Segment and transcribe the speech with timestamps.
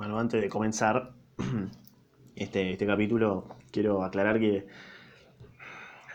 [0.00, 1.12] Bueno, antes de comenzar
[2.34, 4.66] este, este capítulo, quiero aclarar que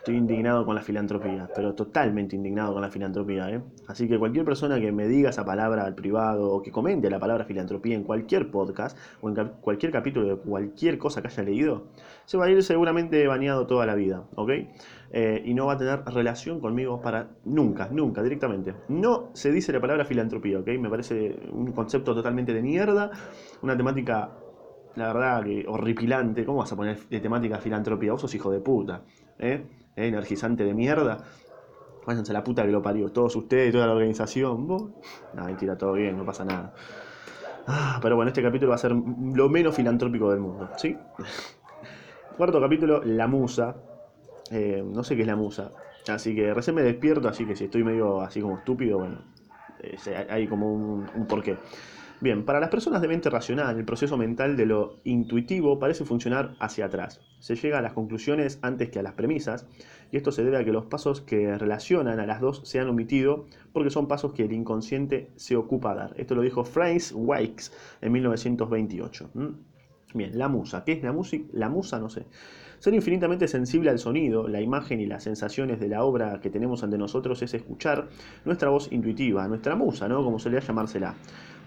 [0.05, 3.49] estoy indignado con la filantropía, pero totalmente indignado con la filantropía.
[3.49, 3.63] ¿eh?
[3.87, 7.17] Así que cualquier persona que me diga esa palabra al privado o que comente la
[7.17, 11.87] palabra filantropía en cualquier podcast o en cualquier capítulo de cualquier cosa que haya leído,
[12.25, 14.51] se va a ir seguramente bañado toda la vida, ¿ok?
[15.09, 18.75] Eh, y no va a tener relación conmigo para nunca, nunca, directamente.
[18.89, 20.67] No se dice la palabra filantropía, ¿ok?
[20.79, 23.09] Me parece un concepto totalmente de mierda,
[23.63, 24.29] una temática
[24.95, 26.45] la verdad que horripilante.
[26.45, 28.11] ¿Cómo vas a poner de temática filantropía?
[28.11, 29.01] Vos sos hijo de puta.
[29.39, 29.65] ¿eh?
[29.95, 30.07] ¿Eh?
[30.07, 31.23] energizante de mierda.
[32.05, 33.11] Váyanse a la puta que lo parió.
[33.11, 34.67] Todos ustedes, toda la organización.
[34.67, 34.83] ¿Vos?
[35.33, 36.73] No, mentira, todo bien, no pasa nada.
[37.67, 40.69] Ah, pero bueno, este capítulo va a ser lo menos filantrópico del mundo.
[40.77, 40.95] ¿Sí?
[42.37, 43.75] Cuarto capítulo, La Musa.
[44.51, 45.71] Eh, no sé qué es la musa.
[46.07, 49.17] Así que recién me despierto, así que si estoy medio así como estúpido, bueno,
[49.79, 51.57] eh, hay como un, un porqué.
[52.21, 56.55] Bien, para las personas de mente racional, el proceso mental de lo intuitivo parece funcionar
[56.59, 57.19] hacia atrás.
[57.39, 59.67] Se llega a las conclusiones antes que a las premisas,
[60.11, 62.87] y esto se debe a que los pasos que relacionan a las dos se han
[62.87, 66.13] omitido porque son pasos que el inconsciente se ocupa a dar.
[66.17, 69.31] Esto lo dijo Franz Wakes en 1928.
[69.33, 69.47] ¿Mm?
[70.13, 70.85] Bien, la musa.
[70.85, 71.45] ¿Qué es la música?
[71.51, 72.25] La musa, no sé.
[72.79, 76.83] Ser infinitamente sensible al sonido, la imagen y las sensaciones de la obra que tenemos
[76.83, 78.07] ante nosotros es escuchar
[78.45, 80.23] nuestra voz intuitiva, nuestra musa, ¿no?
[80.23, 81.15] Como solía llamársela.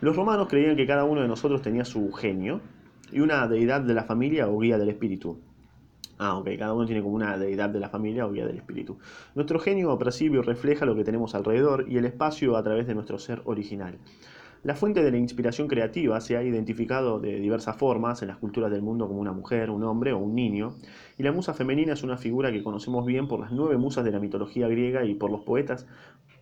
[0.01, 2.61] Los romanos creían que cada uno de nosotros tenía su genio
[3.11, 5.41] y una deidad de la familia o guía del espíritu.
[6.19, 8.99] Ah, ok, cada uno tiene como una deidad de la familia o guía del espíritu.
[9.35, 13.19] Nuestro genio y refleja lo que tenemos alrededor y el espacio a través de nuestro
[13.19, 13.99] ser original.
[14.63, 18.71] La fuente de la inspiración creativa se ha identificado de diversas formas en las culturas
[18.71, 20.77] del mundo como una mujer, un hombre o un niño,
[21.17, 24.13] y la musa femenina es una figura que conocemos bien por las nueve musas de
[24.13, 25.89] la mitología griega y por los poetas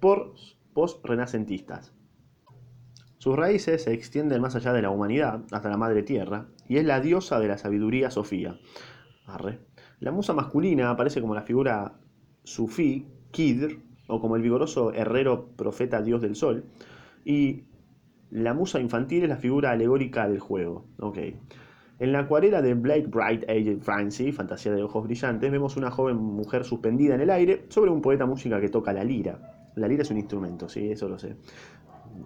[0.00, 1.95] post-renacentistas.
[3.26, 6.84] Sus raíces se extienden más allá de la humanidad, hasta la madre tierra, y es
[6.84, 8.56] la diosa de la sabiduría Sofía.
[9.98, 11.94] La musa masculina aparece como la figura
[12.44, 16.66] sufí, Kidr, o como el vigoroso herrero profeta dios del sol,
[17.24, 17.64] y
[18.30, 20.86] la musa infantil es la figura alegórica del juego.
[21.98, 26.16] En la acuarela de Blake Bright Aged Francie, Fantasía de Ojos Brillantes, vemos una joven
[26.16, 29.64] mujer suspendida en el aire sobre un poeta música que toca la lira.
[29.74, 31.34] La lira es un instrumento, sí, eso lo sé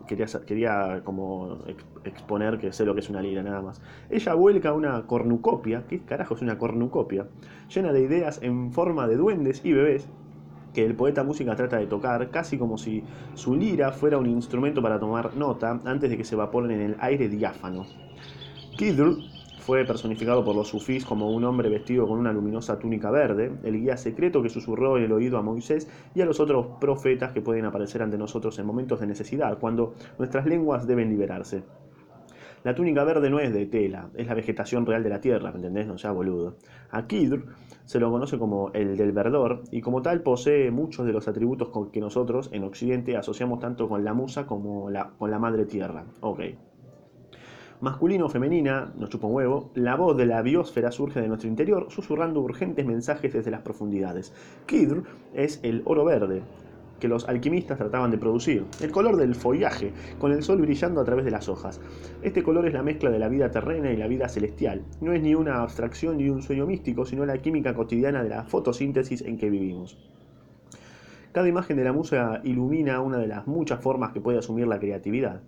[0.06, 1.58] quería, quería como
[2.04, 3.80] exponer que sé lo que es una lira nada más.
[4.08, 7.26] Ella vuelca una cornucopia, ¿qué carajo es una cornucopia?
[7.74, 10.08] Llena de ideas en forma de duendes y bebés
[10.74, 13.02] que el poeta música trata de tocar, casi como si
[13.34, 16.96] su lira fuera un instrumento para tomar nota antes de que se evaporen en el
[17.00, 17.86] aire diáfano.
[18.76, 19.16] Kidr
[19.60, 23.81] fue personificado por los sufís como un hombre vestido con una luminosa túnica verde, el
[23.81, 27.43] guía secreto que susurró en el oído a Moisés y a los otros profetas que
[27.43, 31.62] pueden aparecer ante nosotros en momentos de necesidad, cuando nuestras lenguas deben liberarse.
[32.65, 35.56] La túnica verde no es de tela, es la vegetación real de la tierra, ¿me
[35.56, 35.87] entendés?
[35.87, 36.56] No sea boludo.
[36.91, 37.47] A Kidr
[37.84, 41.71] se lo conoce como el del verdor y como tal posee muchos de los atributos
[41.71, 45.65] con que nosotros en Occidente asociamos tanto con la musa como la, con la madre
[45.65, 46.04] tierra.
[46.21, 46.41] Ok
[47.80, 51.48] masculino o femenina, nos chupa un huevo, la voz de la biosfera surge de nuestro
[51.48, 54.32] interior, susurrando urgentes mensajes desde las profundidades.
[54.66, 55.02] Kidr
[55.34, 56.42] es el oro verde
[57.00, 61.04] que los alquimistas trataban de producir, el color del follaje, con el sol brillando a
[61.04, 61.80] través de las hojas.
[62.22, 64.84] Este color es la mezcla de la vida terrena y la vida celestial.
[65.00, 68.44] No es ni una abstracción ni un sueño místico, sino la química cotidiana de la
[68.44, 69.98] fotosíntesis en que vivimos.
[71.32, 74.78] Cada imagen de la musa ilumina una de las muchas formas que puede asumir la
[74.78, 75.41] creatividad.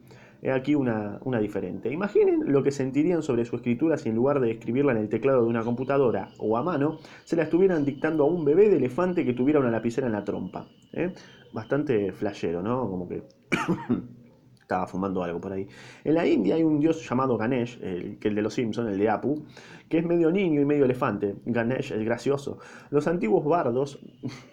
[0.45, 1.89] He aquí una, una, diferente.
[1.93, 5.43] Imaginen lo que sentirían sobre su escritura si en lugar de escribirla en el teclado
[5.43, 9.25] de una computadora o a mano, se la estuvieran dictando a un bebé de elefante
[9.25, 10.67] que tuviera una lapicera en la trompa.
[10.95, 11.15] ¿eh?
[11.53, 12.91] Bastante flashero, ¿no?
[12.91, 13.23] Como que
[14.61, 15.69] estaba fumando algo por ahí.
[16.03, 18.99] En la India hay un dios llamado Ganesh, el, que el de los Simpsons, el
[18.99, 19.45] de Apu,
[19.89, 21.37] que es medio niño y medio elefante.
[21.47, 22.59] Ganesh es gracioso.
[22.91, 24.01] Los antiguos bardos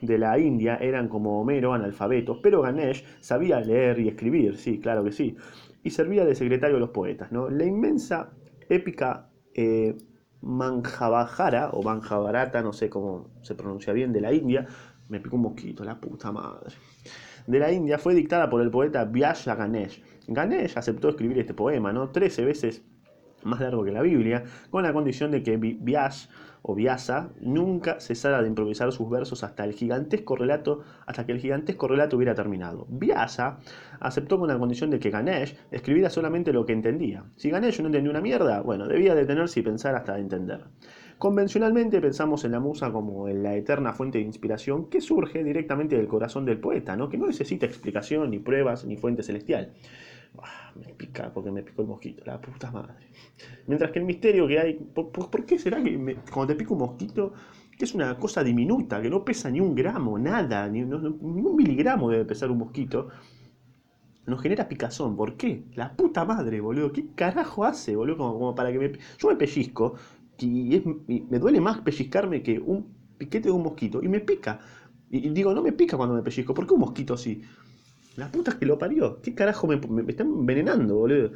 [0.01, 5.03] de la India eran como Homero, analfabetos, pero Ganesh sabía leer y escribir, sí, claro
[5.03, 5.35] que sí
[5.83, 7.31] y servía de secretario de los poetas.
[7.31, 7.49] ¿no?
[7.49, 8.31] La inmensa
[8.69, 9.97] épica eh,
[10.41, 14.67] Manjabajara, o Manjabarata, no sé cómo se pronuncia bien, de la India,
[15.09, 16.75] me picó un mosquito, la puta madre,
[17.47, 20.03] de la India fue dictada por el poeta Vyasa Ganesh.
[20.27, 22.09] Ganesh aceptó escribir este poema, ¿no?
[22.09, 22.83] Trece veces
[23.43, 26.29] más largo que la Biblia, con la condición de que Vyas
[26.61, 31.39] o Vyasa nunca cesara de improvisar sus versos hasta el gigantesco relato, hasta que el
[31.39, 32.85] gigantesco relato hubiera terminado.
[32.89, 33.59] Vyasa
[33.99, 37.23] aceptó con la condición de que Ganesh escribiera solamente lo que entendía.
[37.35, 40.65] Si Ganesh no entendía una mierda, bueno, debía detenerse y pensar hasta entender.
[41.17, 45.97] Convencionalmente pensamos en la musa como en la eterna fuente de inspiración que surge directamente
[45.97, 47.09] del corazón del poeta, ¿no?
[47.09, 49.73] que no necesita explicación, ni pruebas, ni fuente celestial.
[50.37, 53.07] Ah, me pica porque me picó el mosquito, la puta madre.
[53.67, 57.33] Mientras que el misterio que hay, ¿por, qué será que cuando te pica un mosquito,
[57.77, 62.09] que es una cosa diminuta, que no pesa ni un gramo, nada, ni, un miligramo
[62.09, 63.09] debe pesar un mosquito,
[64.25, 65.17] nos genera picazón?
[65.17, 65.65] ¿Por qué?
[65.73, 68.17] La puta madre, boludo, ¿qué carajo hace, boludo?
[68.17, 68.91] Como, para que me...
[69.17, 69.95] Yo me pellizco
[70.37, 70.81] y,
[71.29, 74.59] me duele más pellizcarme que un piquete de un mosquito y me pica.
[75.09, 77.41] Y, digo, no me pica cuando me pellizco, ¿por qué un mosquito así?
[78.15, 79.21] La puta que lo parió.
[79.21, 81.31] ¿Qué carajo me, me, están envenenando, boludo?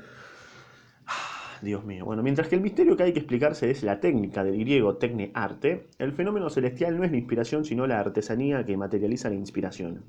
[1.06, 2.06] Ah, Dios mío.
[2.06, 5.32] Bueno, mientras que el misterio que hay que explicarse es la técnica del griego tecne
[5.34, 10.04] arte, el fenómeno celestial no es la inspiración, sino la artesanía que materializa la inspiración.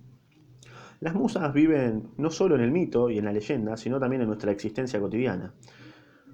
[1.01, 4.29] Las musas viven no solo en el mito y en la leyenda, sino también en
[4.29, 5.53] nuestra existencia cotidiana.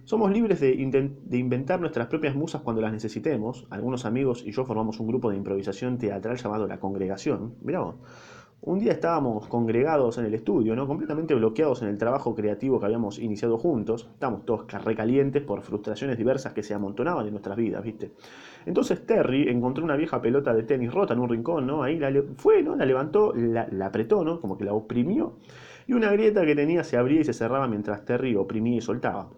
[0.05, 3.67] Somos libres de, inventar nuestras propias musas cuando las necesitemos.
[3.71, 7.55] Algunos amigos y yo formamos un grupo de improvisación teatral llamado La Congregación.
[7.63, 7.81] Mirá
[8.63, 10.87] un día estábamos congregados en el estudio, ¿no?
[10.87, 14.09] completamente bloqueados en el trabajo creativo que habíamos iniciado juntos.
[14.13, 18.13] Estábamos todos recalientes por frustraciones diversas que se amontonaban en nuestras vidas, ¿viste?
[18.67, 21.83] Entonces Terry encontró una vieja pelota de tenis rota en un rincón, ¿no?
[21.83, 22.77] Ahí la fue, ¿no?
[22.77, 24.41] La levantó, la, apretó, ¿no?
[24.41, 25.37] Como que la oprimió.
[25.87, 29.31] Y una grieta que tenía se abría y se cerraba mientras Terry oprimía y soltaba.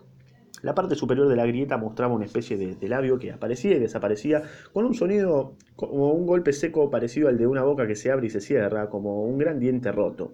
[0.63, 4.43] La parte superior de la grieta mostraba una especie de, labio que aparecía y desaparecía
[4.73, 8.29] con un sonido como un golpe seco parecido al de una boca que se abre
[8.29, 10.33] y se cierra, como un gran diente roto.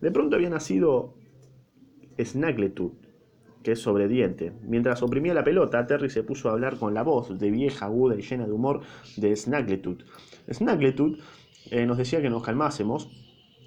[0.00, 1.14] De pronto había nacido
[2.18, 3.06] Snaggletooth,
[3.62, 4.52] que es sobrediente.
[4.62, 8.16] Mientras oprimía la pelota, Terry se puso a hablar con la voz de vieja, aguda
[8.16, 8.80] y llena de humor
[9.16, 10.02] de Snaggletooth.
[10.50, 11.18] Snaggletooth
[11.70, 13.21] eh, nos decía que nos calmásemos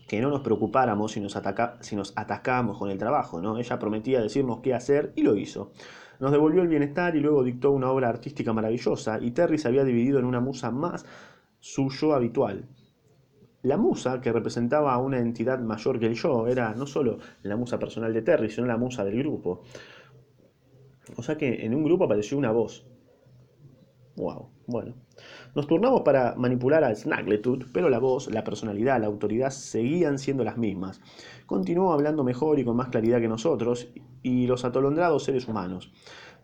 [0.07, 3.41] que no nos preocupáramos si nos, ataca, si nos atacábamos con el trabajo.
[3.41, 3.57] ¿no?
[3.57, 5.71] Ella prometía decirnos qué hacer y lo hizo.
[6.19, 9.83] Nos devolvió el bienestar y luego dictó una obra artística maravillosa y Terry se había
[9.83, 11.05] dividido en una musa más
[11.59, 12.69] suyo habitual.
[13.63, 17.55] La musa, que representaba a una entidad mayor que el yo, era no solo la
[17.55, 19.63] musa personal de Terry, sino la musa del grupo.
[21.17, 22.85] O sea que en un grupo apareció una voz.
[24.15, 24.93] Wow, bueno.
[25.55, 30.43] Nos turnamos para manipular al Snaggletooth, pero la voz, la personalidad, la autoridad seguían siendo
[30.43, 31.01] las mismas.
[31.45, 33.89] Continuó hablando mejor y con más claridad que nosotros
[34.23, 35.91] y los atolondrados seres humanos.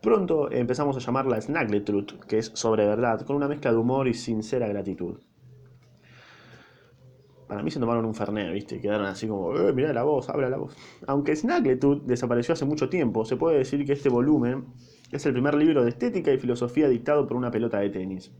[0.02, 4.14] Pronto empezamos a llamarla Snaggletooth, que es sobre verdad, con una mezcla de humor y
[4.14, 5.20] sincera gratitud.
[7.48, 8.80] Para mí se tomaron un fernet, ¿viste?
[8.80, 10.74] Quedaron así como, eh, mirá la voz, habla la voz.
[11.06, 14.68] Aunque Snaggletooth desapareció hace mucho tiempo, se puede decir que este volumen
[15.12, 18.32] es el primer libro de estética y filosofía dictado por una pelota de tenis.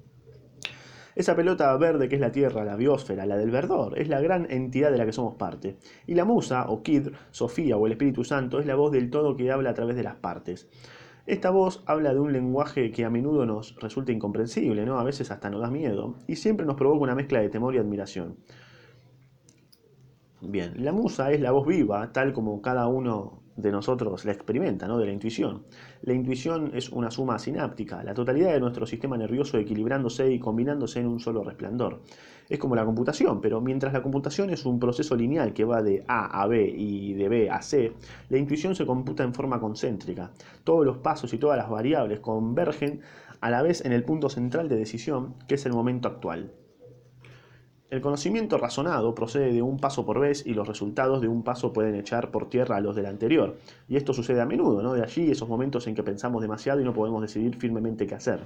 [1.14, 4.50] Esa pelota verde que es la Tierra, la biosfera, la del verdor, es la gran
[4.50, 5.76] entidad de la que somos parte.
[6.08, 9.36] Y la musa, o Kid, Sofía o el Espíritu Santo, es la voz del todo
[9.36, 10.70] que habla a través de las partes.
[11.26, 15.00] Esta voz habla de un lenguaje que a menudo nos resulta incomprensible, ¿no?
[15.00, 17.80] A veces hasta nos da miedo, y siempre nos provoca una mezcla de temor y
[17.80, 18.38] admiración.
[20.42, 24.88] Bien, la musa es la voz viva, tal como cada uno de nosotros la experimenta,
[24.88, 24.98] ¿no?
[24.98, 25.64] de la intuición.
[26.02, 31.00] La intuición es una suma sináptica, la totalidad de nuestro sistema nervioso equilibrándose y combinándose
[31.00, 32.02] en un solo resplandor.
[32.50, 36.04] Es como la computación, pero mientras la computación es un proceso lineal que va de
[36.08, 37.94] A a B y de B a C,
[38.30, 40.32] la intuición se computa en forma concéntrica.
[40.64, 43.02] Todos los pasos y todas las variables convergen
[43.40, 46.52] a la vez en el punto central de decisión, que es el momento actual.
[47.92, 51.74] El conocimiento razonado procede de un paso por vez y los resultados de un paso
[51.74, 53.58] pueden echar por tierra a los del anterior.
[53.90, 54.94] Y esto sucede a menudo, ¿no?
[54.94, 58.40] De allí esos momentos en que pensamos demasiado y no podemos decidir firmemente qué hacer.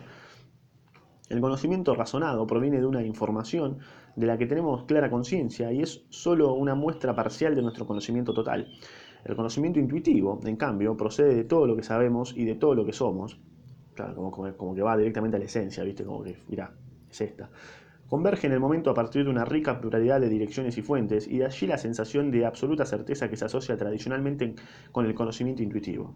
[1.29, 3.77] El conocimiento razonado proviene de una información
[4.15, 8.33] de la que tenemos clara conciencia y es solo una muestra parcial de nuestro conocimiento
[8.33, 8.67] total.
[9.25, 12.83] El conocimiento intuitivo, en cambio, procede de todo lo que sabemos y de todo lo
[12.83, 13.39] que somos.
[13.93, 16.03] Claro, como, que va directamente a la esencia, ¿viste?
[16.03, 16.73] Como que, mira,
[17.11, 17.47] es esta
[18.09, 21.39] converge en el momento a partir de una rica pluralidad de direcciones y fuentes, y
[21.39, 24.55] de allí la sensación de absoluta certeza que se asocia tradicionalmente
[24.91, 26.13] con el conocimiento intuitivo.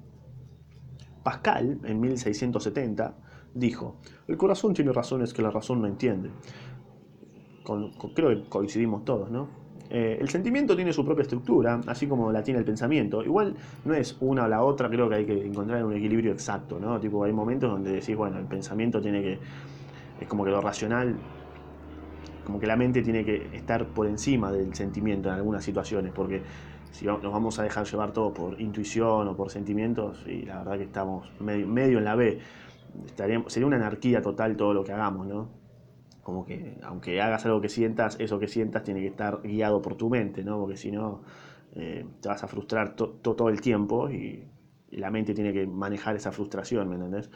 [1.23, 3.15] Pascal, en 1670,
[3.53, 6.29] dijo, el corazón tiene razones que la razón no entiende.
[8.15, 9.59] creo que coincidimos todos, ¿no?
[9.91, 13.23] Eh, el sentimiento tiene su propia estructura, así como la tiene el pensamiento.
[13.23, 13.55] Igual
[13.85, 16.99] no es una o la otra, creo que hay que encontrar un equilibrio exacto, ¿no?
[16.99, 19.39] Tipo, hay momentos donde decís, bueno, el pensamiento tiene que...
[20.21, 21.15] Es como que lo racional
[22.49, 26.41] como que la mente tiene que estar por encima del sentimiento en algunas situaciones, porque
[26.89, 30.79] si nos vamos a dejar llevar todo por intuición o por sentimientos, y la verdad
[30.79, 32.39] que estamos medio, en la B,
[33.45, 35.47] sería una anarquía total todo lo que hagamos, ¿no?
[36.23, 39.93] Como que aunque hagas algo que sientas, eso que sientas tiene que estar guiado por
[39.93, 40.59] tu mente, ¿no?
[40.59, 41.21] Porque si no,
[41.75, 44.43] eh, te vas a frustrar todo el tiempo y,
[44.89, 47.29] la mente tiene que manejar esa frustración, ¿me entendés?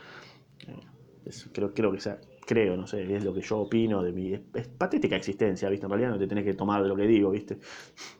[0.67, 4.33] Eh, creo, creo que sea creo, no sé, es lo que yo opino de mi
[4.33, 5.85] es patética existencia, ¿viste?
[5.85, 7.57] En realidad no te tenés que tomar de lo que digo, ¿viste?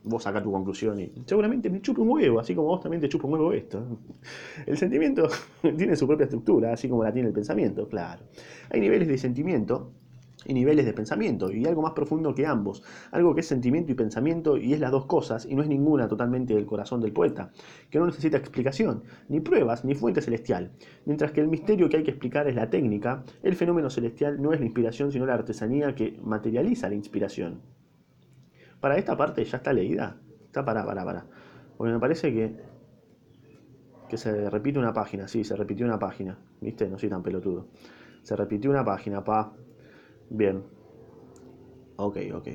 [0.04, 3.10] Vos sacás tu conclusión y seguramente me chupa un huevo, así como vos también te
[3.10, 4.00] chupa un huevo esto.
[4.66, 5.28] El sentimiento
[5.78, 8.24] tiene su propia estructura, así como la tiene el pensamiento, claro.
[8.70, 9.92] Hay niveles de sentimiento
[10.46, 13.96] y niveles de pensamiento, y algo más profundo que ambos, algo que es sentimiento y
[13.96, 17.52] pensamiento y es las dos cosas, y no es ninguna totalmente del corazón del poeta,
[17.90, 20.72] que no necesita explicación, ni pruebas, ni fuente celestial.
[21.06, 24.54] Mientras que el misterio que hay que explicar es la técnica, el fenómeno celestial no
[24.54, 27.62] es la inspiración, sino la artesanía que materializa la inspiración.
[28.80, 31.26] Para esta parte ya está leída, está para, para, para.
[31.78, 32.56] Porque me parece que,
[34.10, 36.90] que se repite una página, sí, se repitió una página, ¿viste?
[36.90, 37.68] No soy tan pelotudo.
[38.24, 39.54] Se repitió una página, pa.
[40.30, 40.64] Bien.
[41.98, 42.48] Ok, ok.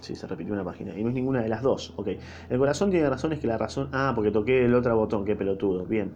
[0.00, 0.96] Sí, se repitió una página.
[0.98, 1.92] Y no es ninguna de las dos.
[1.96, 2.08] Ok.
[2.48, 3.88] El corazón tiene razones que la razón.
[3.92, 5.24] Ah, porque toqué el otro botón.
[5.24, 5.84] Qué pelotudo.
[5.84, 6.14] Bien.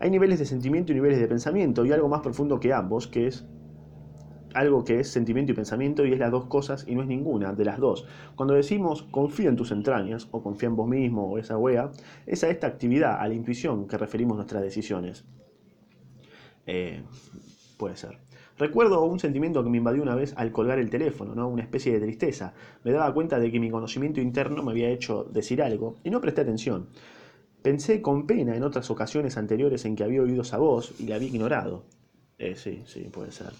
[0.00, 1.84] Hay niveles de sentimiento y niveles de pensamiento.
[1.84, 3.46] Y algo más profundo que ambos, que es
[4.54, 7.52] algo que es sentimiento y pensamiento y es las dos cosas y no es ninguna
[7.52, 8.06] de las dos.
[8.34, 11.90] Cuando decimos confía en tus entrañas o confía en vos mismo o esa wea,
[12.26, 15.24] es a esta actividad, a la intuición que referimos nuestras decisiones.
[16.66, 17.02] Eh,
[17.76, 18.18] puede ser.
[18.58, 21.48] Recuerdo un sentimiento que me invadió una vez al colgar el teléfono, ¿no?
[21.48, 22.54] una especie de tristeza.
[22.82, 26.20] Me daba cuenta de que mi conocimiento interno me había hecho decir algo y no
[26.20, 26.88] presté atención.
[27.62, 31.16] Pensé con pena en otras ocasiones anteriores en que había oído esa voz y la
[31.16, 31.84] había ignorado.
[32.38, 33.52] Eh, sí, sí, puede ser.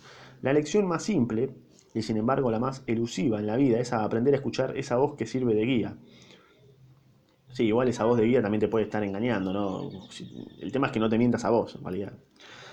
[0.42, 1.50] La lección más simple,
[1.94, 5.16] y sin embargo la más elusiva en la vida, es aprender a escuchar esa voz
[5.16, 5.96] que sirve de guía.
[7.52, 9.90] Sí, igual esa voz de guía también te puede estar engañando, ¿no?
[10.60, 12.12] El tema es que no te mientas a vos, en realidad.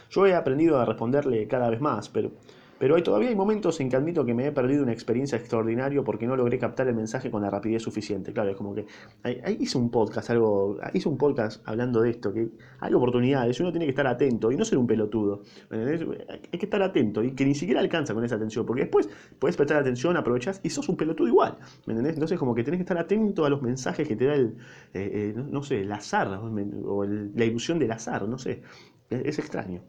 [0.09, 2.31] Yo he aprendido a responderle cada vez más, pero,
[2.77, 6.01] pero hay, todavía hay momentos en que admito que me he perdido una experiencia extraordinaria
[6.03, 8.33] porque no logré captar el mensaje con la rapidez suficiente.
[8.33, 8.85] Claro, es como que
[9.23, 13.71] ahí, hice un podcast, algo, hice un podcast hablando de esto, que hay oportunidades, uno
[13.71, 15.43] tiene que estar atento y no ser un pelotudo.
[15.71, 19.09] Hay que estar atento y que ni siquiera alcanza con esa atención, porque después
[19.39, 21.57] puedes prestar atención, aprovechas y sos un pelotudo igual.
[21.85, 22.15] ¿Me entendés?
[22.15, 24.57] Entonces como que tenés que estar atento a los mensajes que te da el,
[24.93, 28.63] eh, eh, no, sé, el azar o la ilusión del azar, no sé.
[29.09, 29.81] es extraño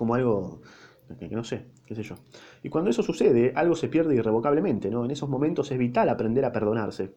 [0.00, 0.62] como algo
[1.18, 2.14] que, no sé, qué sé yo.
[2.62, 5.04] Y cuando eso sucede, algo se pierde irrevocablemente, ¿no?
[5.04, 7.16] En esos momentos es vital aprender a perdonarse.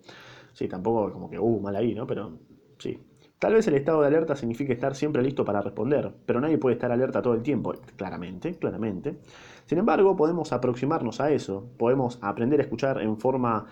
[0.51, 2.05] Sí, tampoco como que, uh, mal ahí, ¿no?
[2.05, 2.39] Pero
[2.77, 2.99] sí.
[3.39, 6.75] Tal vez el estado de alerta signifique estar siempre listo para responder, pero nadie puede
[6.75, 9.19] estar alerta todo el tiempo, claramente, claramente.
[9.65, 13.65] Sin embargo, podemos aproximarnos a eso, podemos aprender a escuchar en forma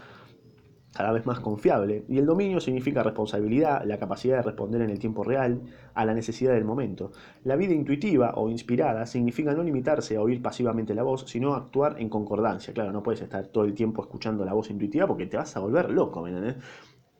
[0.93, 4.99] cada vez más confiable, y el dominio significa responsabilidad, la capacidad de responder en el
[4.99, 5.61] tiempo real
[5.93, 7.11] a la necesidad del momento.
[7.43, 11.95] La vida intuitiva o inspirada significa no limitarse a oír pasivamente la voz, sino actuar
[11.99, 12.73] en concordancia.
[12.73, 15.59] Claro, no puedes estar todo el tiempo escuchando la voz intuitiva porque te vas a
[15.59, 16.31] volver loco, ¿me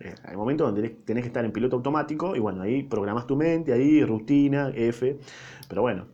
[0.04, 3.36] eh, hay momentos donde tenés que estar en piloto automático y bueno, ahí programas tu
[3.36, 5.20] mente, ahí rutina, F,
[5.70, 6.08] pero bueno,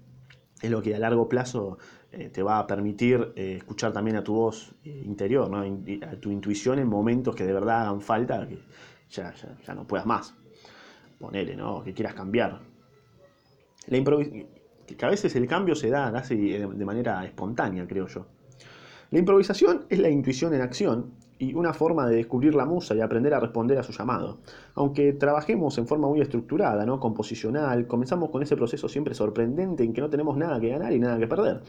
[0.61, 1.77] es lo que a largo plazo
[2.17, 6.31] eh, te va a permitir eh, escuchar también a tu voz eh, interior, a tu
[6.31, 8.57] intuición en momentos que de verdad hagan falta, que
[9.11, 9.31] ya,
[9.65, 10.33] ya, no puedas más.
[11.19, 11.83] Ponele, ¿no?
[11.83, 12.59] que quieras cambiar.
[13.85, 18.25] La que a veces el cambio se da de manera espontánea, creo yo.
[19.11, 23.01] La improvisación es la intuición en acción y una forma de descubrir la musa y
[23.01, 24.39] aprender a responder a su llamado.
[24.75, 26.99] Aunque trabajemos en forma muy estructurada, ¿no?
[26.99, 30.99] composicional, comenzamos con ese proceso siempre sorprendente en que no tenemos nada que ganar y
[30.99, 31.61] nada que perder.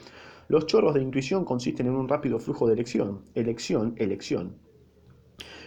[0.48, 4.54] Los chorros de intuición consisten en un rápido flujo de elección, elección, elección.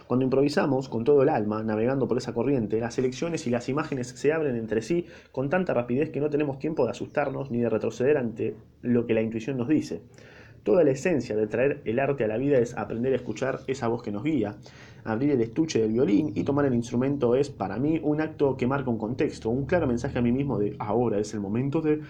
[0.08, 4.08] Cuando improvisamos con todo el alma, navegando por esa corriente, las elecciones y las imágenes
[4.08, 7.70] se abren entre sí con tanta rapidez que no tenemos tiempo de asustarnos ni de
[7.70, 10.02] retroceder ante lo que la intuición nos dice.
[10.64, 13.88] Toda la esencia de traer el arte a la vida es aprender a escuchar esa
[13.88, 14.58] voz que nos guía.
[15.04, 18.66] Abrir el estuche del violín y tomar el instrumento es para mí un acto que
[18.66, 22.02] marca un contexto, un claro mensaje a mí mismo de ahora es el momento de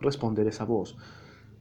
[0.00, 0.96] responder esa voz.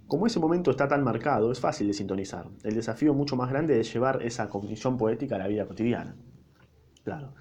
[0.09, 2.47] Como ese momento está tan marcado, es fácil de sintonizar.
[2.63, 6.15] El desafío mucho más grande es llevar esa cognición poética a la vida cotidiana.
[7.03, 7.35] Claro.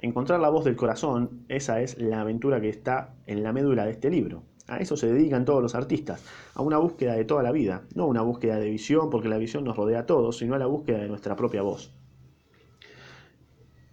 [0.00, 3.90] Encontrar la voz del corazón, esa es la aventura que está en la médula de
[3.90, 4.42] este libro.
[4.68, 8.06] A eso se dedican todos los artistas, a una búsqueda de toda la vida, no
[8.06, 11.00] una búsqueda de visión, porque la visión nos rodea a todos, sino a la búsqueda
[11.00, 11.92] de nuestra propia voz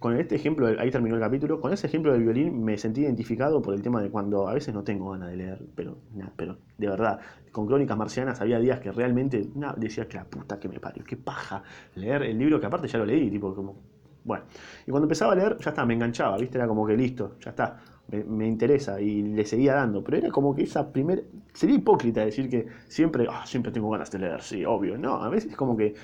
[0.02, 3.62] con este ejemplo, ahí terminó el capítulo, con ese ejemplo del violín me sentí identificado
[3.62, 5.96] por el tema de cuando a veces no tengo ganas de leer, pero,
[6.36, 7.20] pero de verdad,
[7.52, 11.16] con Crónicas Marcianas había días que realmente decía que la puta que me parió, qué
[11.16, 11.62] paja
[11.94, 13.76] leer el libro que aparte ya lo leí, tipo como,
[14.24, 14.44] bueno,
[14.86, 17.50] y cuando empezaba a leer ya está, me enganchaba, viste, era como que listo, ya
[17.50, 21.22] está, me, interesa y le seguía dando, pero era como que esa primera,
[21.54, 25.28] sería hipócrita decir que siempre, ah, siempre tengo ganas de leer, sí, obvio, no, a
[25.28, 25.94] veces es como que,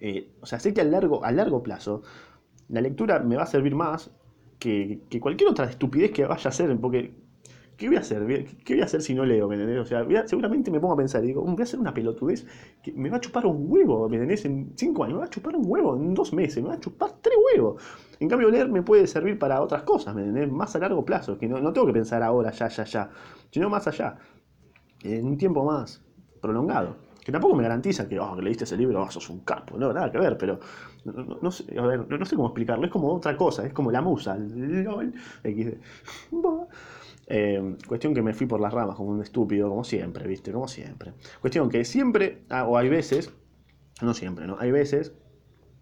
[0.00, 2.02] eh, o sea, sé que a largo, a largo plazo,
[2.72, 4.10] la lectura me va a servir más
[4.58, 7.12] que, cualquier otra estupidez que vaya a hacer, porque
[7.76, 8.46] ¿qué voy a hacer?
[8.64, 9.46] ¿Qué voy a hacer si no leo?
[9.46, 12.46] ¿Me O sea, seguramente me pongo a pensar y digo, voy a hacer una pelotudez
[12.82, 14.46] que me va a chupar un huevo, ¿me entendés?
[14.46, 16.80] En cinco años, me va a chupar un huevo, en dos meses, me va a
[16.80, 17.82] chupar tres huevos.
[18.20, 20.50] En cambio, leer me puede servir para otras cosas, ¿me entendés?
[20.50, 23.10] Más a largo plazo, que no tengo que pensar ahora, ya, ya, ya,
[23.50, 24.16] sino más allá,
[25.02, 26.02] en un tiempo más
[26.40, 26.96] prolongado.
[27.24, 30.10] Que tampoco me garantiza que, oh, leíste ese libro, oh, sos un capo, no, nada
[30.10, 30.58] que ver, pero
[31.04, 34.00] no, sé, a ver, no, sé cómo explicarlo, es como otra cosa, es como la
[34.00, 35.14] musa, LOL,
[35.44, 35.78] eh,
[37.86, 40.50] cuestión que me fui por las ramas como un estúpido, como siempre, ¿viste?
[40.52, 41.12] Como siempre.
[41.40, 43.32] Cuestión que siempre, ah, o hay veces,
[44.00, 44.56] no siempre, ¿no?
[44.58, 45.12] Hay veces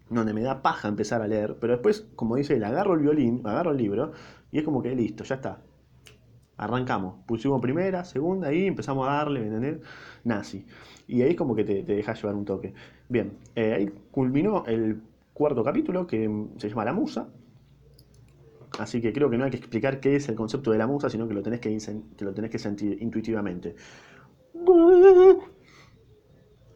[0.09, 3.41] donde me da paja empezar a leer, pero después, como dice él, agarro el violín,
[3.45, 4.11] agarro el libro,
[4.51, 5.61] y es como que listo, ya está.
[6.61, 7.15] Arrancamos.
[7.25, 9.79] Pusimos primera, segunda, y empezamos a darle, ¿me entendés?
[10.23, 10.63] Nazi.
[11.07, 12.73] Y ahí es como que te, te llevar un toque.
[13.09, 15.01] Bien, eh, ahí culminó el
[15.33, 17.27] cuarto capítulo que se llama La Musa.
[18.77, 21.09] Así que creo que no hay que explicar qué es el concepto de la musa,
[21.09, 21.75] sino que lo tenés que,
[22.15, 23.75] que, lo tenés que sentir intuitivamente.